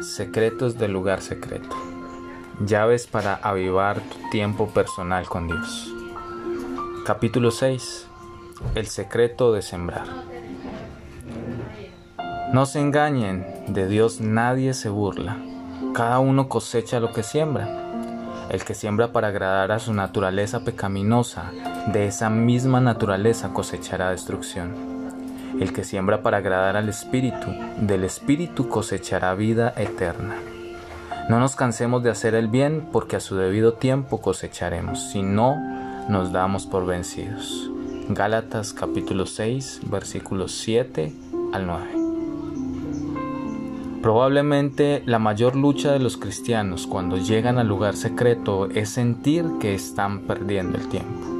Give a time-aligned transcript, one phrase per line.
[0.00, 1.76] Secretos del lugar secreto.
[2.64, 5.92] Llaves para avivar tu tiempo personal con Dios.
[7.04, 8.06] Capítulo 6.
[8.74, 10.06] El secreto de sembrar.
[12.52, 15.36] No se engañen, de Dios nadie se burla.
[15.92, 17.68] Cada uno cosecha lo que siembra.
[18.48, 21.52] El que siembra para agradar a su naturaleza pecaminosa,
[21.92, 25.03] de esa misma naturaleza cosechará destrucción.
[25.60, 27.46] El que siembra para agradar al Espíritu,
[27.78, 30.36] del Espíritu cosechará vida eterna.
[31.28, 35.56] No nos cansemos de hacer el bien, porque a su debido tiempo cosecharemos, si no
[36.08, 37.70] nos damos por vencidos.
[38.08, 41.12] Gálatas capítulo 6, versículos 7
[41.52, 41.86] al 9.
[44.02, 49.74] Probablemente la mayor lucha de los cristianos cuando llegan al lugar secreto es sentir que
[49.74, 51.33] están perdiendo el tiempo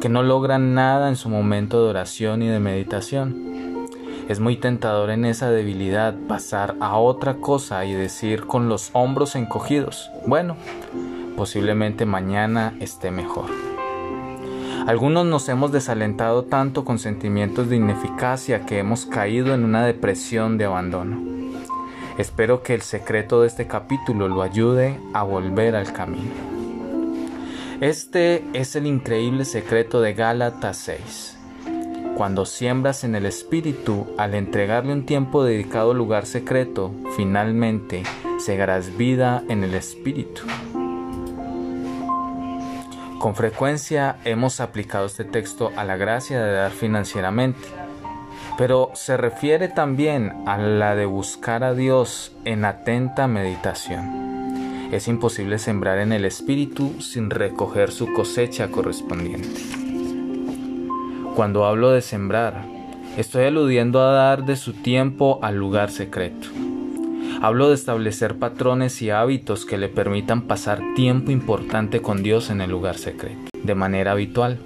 [0.00, 3.88] que no logran nada en su momento de oración y de meditación.
[4.28, 9.34] Es muy tentador en esa debilidad pasar a otra cosa y decir con los hombros
[9.34, 10.56] encogidos, bueno,
[11.36, 13.46] posiblemente mañana esté mejor.
[14.86, 20.58] Algunos nos hemos desalentado tanto con sentimientos de ineficacia que hemos caído en una depresión
[20.58, 21.20] de abandono.
[22.18, 26.57] Espero que el secreto de este capítulo lo ayude a volver al camino.
[27.80, 31.38] Este es el increíble secreto de Gálatas 6.
[32.16, 38.02] Cuando siembras en el Espíritu, al entregarle un tiempo dedicado al lugar secreto, finalmente
[38.40, 40.42] segarás vida en el Espíritu.
[43.20, 47.68] Con frecuencia hemos aplicado este texto a la gracia de dar financieramente,
[48.56, 54.47] pero se refiere también a la de buscar a Dios en atenta meditación.
[54.90, 59.60] Es imposible sembrar en el espíritu sin recoger su cosecha correspondiente.
[61.36, 62.64] Cuando hablo de sembrar,
[63.18, 66.48] estoy aludiendo a dar de su tiempo al lugar secreto.
[67.42, 72.62] Hablo de establecer patrones y hábitos que le permitan pasar tiempo importante con Dios en
[72.62, 74.58] el lugar secreto, de manera habitual.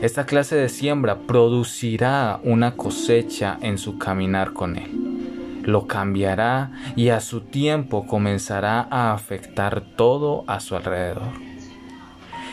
[0.00, 5.07] Esta clase de siembra producirá una cosecha en su caminar con Él
[5.68, 11.28] lo cambiará y a su tiempo comenzará a afectar todo a su alrededor.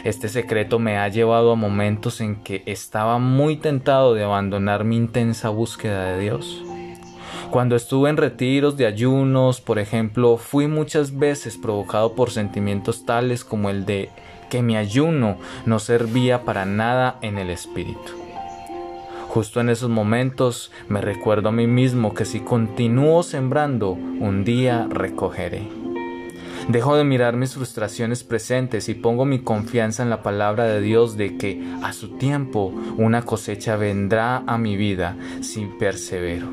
[0.04, 4.98] Este secreto me ha llevado a momentos en que estaba muy tentado de abandonar mi
[4.98, 6.62] intensa búsqueda de Dios.
[7.52, 13.46] Cuando estuve en retiros de ayunos, por ejemplo, fui muchas veces provocado por sentimientos tales
[13.46, 14.10] como el de
[14.50, 18.25] que mi ayuno no servía para nada en el espíritu.
[19.36, 24.88] Justo en esos momentos me recuerdo a mí mismo que si continúo sembrando, un día
[24.90, 25.68] recogeré.
[26.70, 31.18] Dejo de mirar mis frustraciones presentes y pongo mi confianza en la palabra de Dios
[31.18, 36.48] de que a su tiempo una cosecha vendrá a mi vida si persevero.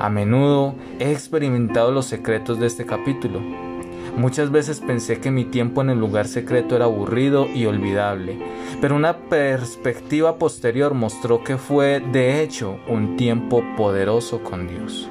[0.00, 3.69] A menudo he experimentado los secretos de este capítulo
[4.16, 8.38] Muchas veces pensé que mi tiempo en el lugar secreto era aburrido y olvidable,
[8.80, 15.08] pero una perspectiva posterior mostró que fue de hecho un tiempo poderoso con Dios.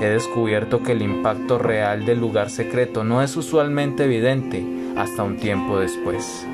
[0.00, 4.66] He descubierto que el impacto real del lugar secreto no es usualmente evidente
[4.96, 6.44] hasta un tiempo después.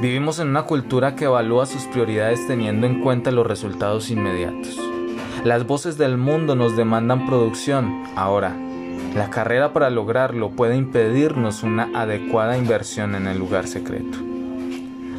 [0.00, 4.78] Vivimos en una cultura que evalúa sus prioridades teniendo en cuenta los resultados inmediatos.
[5.44, 8.56] Las voces del mundo nos demandan producción ahora,
[9.14, 14.18] la carrera para lograrlo puede impedirnos una adecuada inversión en el lugar secreto.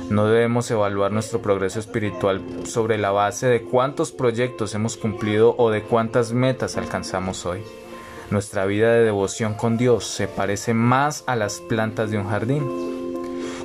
[0.09, 5.69] No debemos evaluar nuestro progreso espiritual sobre la base de cuántos proyectos hemos cumplido o
[5.69, 7.61] de cuántas metas alcanzamos hoy.
[8.29, 12.63] Nuestra vida de devoción con Dios se parece más a las plantas de un jardín.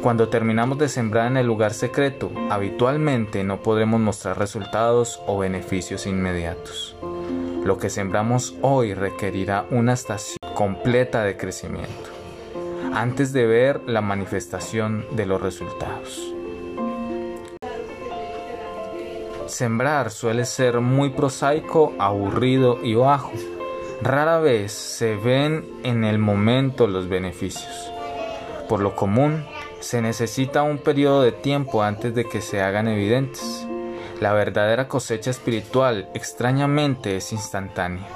[0.02, 6.06] Cuando terminamos de sembrar en el lugar secreto, habitualmente no podremos mostrar resultados o beneficios
[6.06, 6.96] inmediatos.
[7.64, 12.10] Lo que sembramos hoy requerirá una estación completa de crecimiento
[12.92, 16.34] antes de ver la manifestación de los resultados.
[19.46, 23.32] Sembrar suele ser muy prosaico, aburrido y bajo.
[24.02, 27.92] Rara vez se ven en el momento los beneficios.
[28.68, 29.44] Por lo común,
[29.78, 33.66] se necesita un periodo de tiempo antes de que se hagan evidentes.
[34.22, 38.06] La verdadera cosecha espiritual extrañamente es instantánea.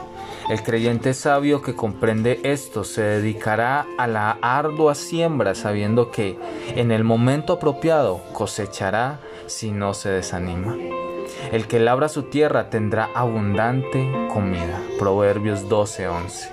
[0.49, 6.39] El creyente sabio que comprende esto se dedicará a la ardua siembra sabiendo que
[6.77, 10.77] en el momento apropiado cosechará si no se desanima.
[11.51, 14.81] El que labra su tierra tendrá abundante comida.
[15.01, 16.53] Proverbios 12:11.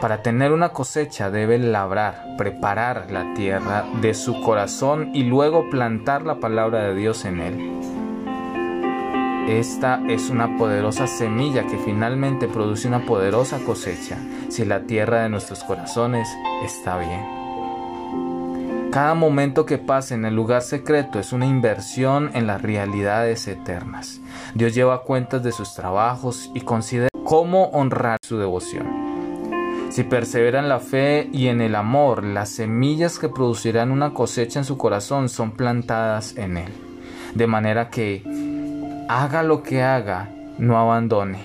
[0.00, 6.22] Para tener una cosecha debe labrar, preparar la tierra de su corazón y luego plantar
[6.22, 7.95] la palabra de Dios en él.
[9.48, 15.28] Esta es una poderosa semilla que finalmente produce una poderosa cosecha si la tierra de
[15.28, 16.28] nuestros corazones
[16.64, 17.36] está bien.
[18.90, 24.20] Cada momento que pasa en el lugar secreto es una inversión en las realidades eternas.
[24.54, 29.06] Dios lleva cuentas de sus trabajos y considera cómo honrar su devoción.
[29.90, 34.58] Si persevera en la fe y en el amor, las semillas que producirán una cosecha
[34.58, 36.72] en su corazón son plantadas en él.
[37.34, 38.22] De manera que
[39.08, 41.38] haga lo que haga, no abandone.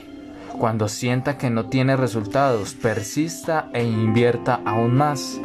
[0.57, 5.39] Cuando sienta que no tiene resultados, persista e invierta aún más.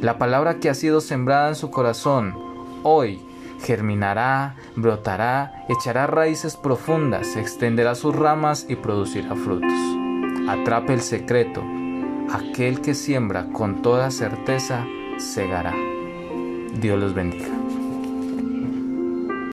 [0.00, 2.34] La palabra que ha sido sembrada en su corazón,
[2.82, 3.20] hoy,
[3.62, 9.72] germinará, brotará, echará raíces profundas, extenderá sus ramas y producirá frutos.
[10.48, 11.62] Atrape el secreto.
[12.32, 14.84] Aquel que siembra con toda certeza,
[15.18, 15.74] segará.
[16.74, 17.61] Dios los bendiga.